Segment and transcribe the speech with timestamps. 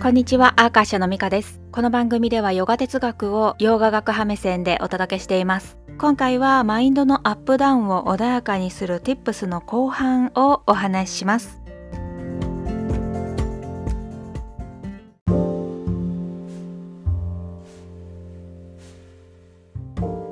[0.00, 1.60] こんにちは、アーカーシャのミカです。
[1.72, 5.76] この番組ではヨガ哲学をヨガ学派目線でお届けしています。
[5.98, 11.59] 今回はマインドのアップダウンを穏やかにする Tips の後半をお話しします。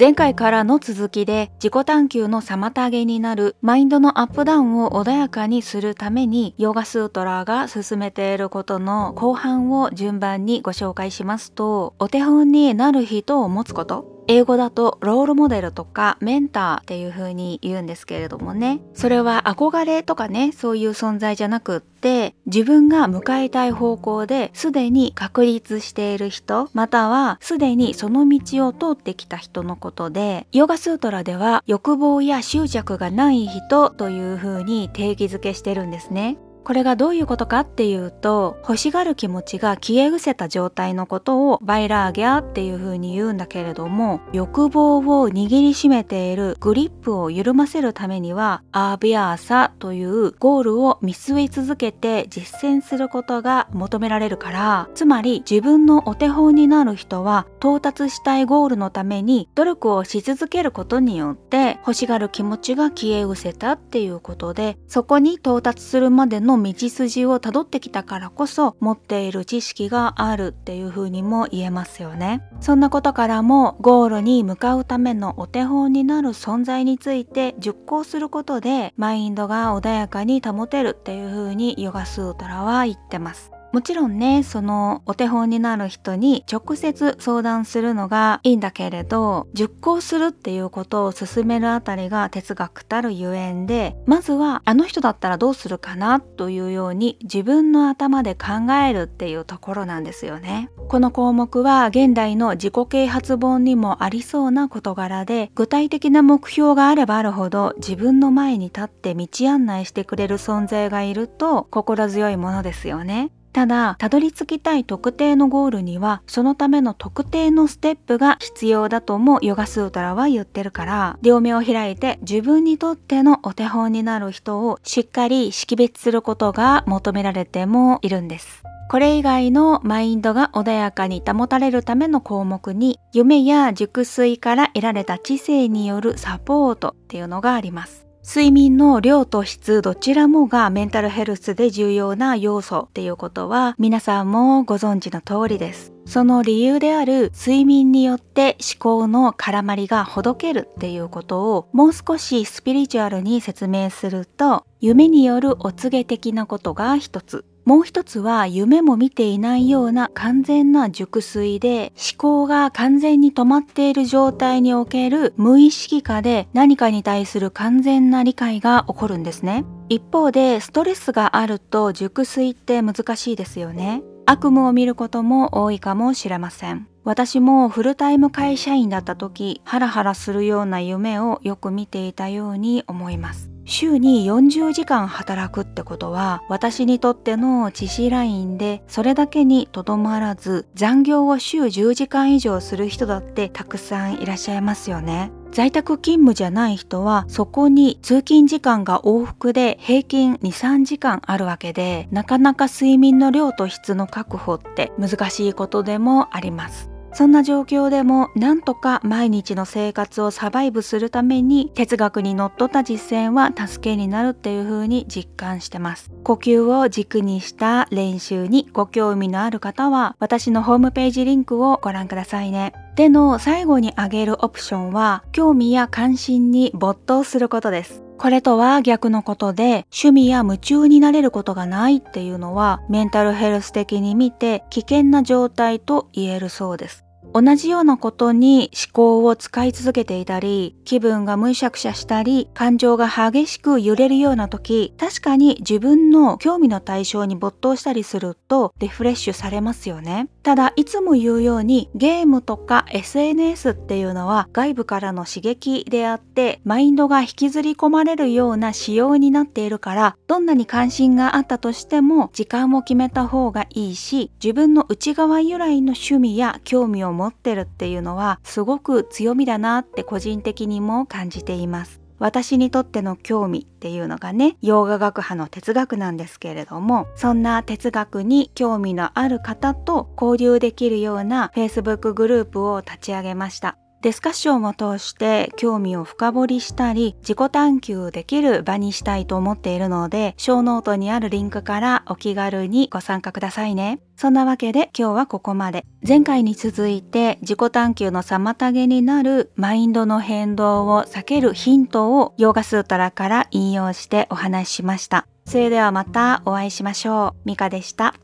[0.00, 14.19] 前回からの続きで自己探求の妨げになるマインドのアップダウンを穏やかにするためにヨガスートラが進めていることの後半を順番にご紹介しますとお手本になる人を持つこと。
[14.30, 18.80] 英語だとロールモデルとかメンターっていう風に言うんですけれどもね。
[18.94, 36.38] それは憧れとかねそういう存在じゃなくって自分が向かいたい方向ですでに確立している人またはすでにその道を通ってきた人のことでヨガスートラでは欲望や執着がない人という風に定義づけしてるんですね。
[36.64, 72.42] これがどういうことかっていうと欲しがる気持ちが消え失せた状態のことをバイラーギャーっていう風に言うんだけれども欲望を握りしめているグリップを緩ませるためにはアービアーサというゴールを見据え続けて実践することが求められるからつまり自分のお手本になる人は到達したいゴールのために努力をし続けることによって欲しがる気持ちが消え失せたっていうことでそこに到達するまでの道筋をたどってきたからこそ持っている知識があるっていう風にも言えますよね。
[72.60, 83.50] そんなことからもゴールに向かうためのお手本になる存在について熟考することでマインドが穏やかに保てるっていう風にヨガスートラは言ってます。
[83.72, 100.70] もちろんねそのお手本になる人に直接相談するのがいいんだけれど熟考するっていうことを進めるあたりが哲学たるゆえんでまずはあの人だったらどうするかなというように自分の頭で考えるっていうところなんですよね。
[100.88, 113.30] この項目は現代の自己啓発本にもありそうな事柄で具体的な目標があればあるほど自分の前に立って道案内してくれる存在がいると心強いものですよね。
[113.52, 128.62] ただたどり着きたい特定のゴールにはそのための特定のステップが必要だともヨガスートラは言ってるから両目を開いて自分にとってのお手本になる人をしっかり識別することが求められてもいるんです。
[128.90, 138.09] これ以外のマインドが穏やかに保たれるための項目に夢や熟睡から得られた知性によるサポートっていうのがあります。
[138.22, 145.92] 睡眠の量と質どちらもがメンタルヘルスで重要な要素っていうことは皆さんもご存知の通りです。
[146.04, 169.64] その理由である睡眠によって思考の絡まりがほどけるっていうことをもう少しスピリチュアルに説明すると夢によるお告げ的なことが一つもう一つは夢も見ていないような完全な熟睡で思考が完全に止まっている状態における無意識化で何かに対する完全な理解が起こるんですね。
[169.88, 174.02] 一方でストレスがあると熟睡って難しいですよね。
[174.26, 176.86] 悪夢を見ることも多いかもしれません。
[177.02, 183.50] 私もフルタイム会社員だった時ハラハラするような夢をよく見ていたように思います。
[183.70, 195.30] 週に40時間働くってことは私にとっての知識ラインでそれだけにとどまらず残業を週10時間以上する人だってたくさんいらっしゃいますよね。
[195.52, 206.89] 在宅勤務じゃない人はそこに通勤時間が往復で平均23時間あるわけでなかなか睡眠の量と質の確保って難しいことでもあります。
[207.12, 216.10] そんな状況でもなんとか毎日の生活をサバイブするために哲学にのっとった実践は助けになるっていう風に実感してます。
[216.24, 222.72] 呼吸を軸にした練習にご興味のある方は私のホームページリンクをご覧くださいね。
[222.96, 228.09] での最後に挙げるオプションは興味や関心に没頭することです。
[228.20, 237.06] これとは逆のことで趣味や夢中になれることがないっていうのはメンタルヘルス的に見て危険な状態と言えるそうです。
[237.32, 250.28] 同じようなことに思考を使い続けていたり気分がむしゃくしゃしたり感情が激しく揺れるような時確かに自分の興味の対象に没頭したりするとリフレッシュされますよね。
[250.42, 272.00] ただいつも言うようにゲームとか SNS っていうのは外部からの刺激であってマインドが引きずり込まれるような仕様になっているからどんなに関心があったとしても時間を決めた方がいいし自分の内側由来の趣味や興味を持ってるっていうのはすごく強みだなって個人的にも感じています。
[272.18, 294.00] 私にとっての興味っていうのがね洋画学派の哲学なんですけれどもそんな哲学に興味のある方と交流できるような Facebook グループを立ち上げましたディスカッションを通して興味を深掘りしたり自己探求できる場にしたいと思っているのでショーノートにあるリンクからお気軽にご参加くださいね。
[294.16, 295.84] そんなわけで今日はここまで。
[296.06, 305.26] 前回に続いて自己探求の妨げになるマインドの変動を避けるヒントをヨーガスートラから引用してお話ししました。
[305.44, 307.48] それではまたお会いしましょう。
[307.48, 308.14] ミカでした。